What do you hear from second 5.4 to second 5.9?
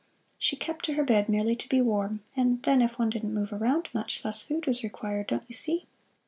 you see?